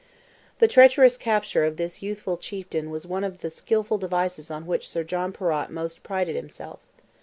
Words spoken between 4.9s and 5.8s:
John Perrott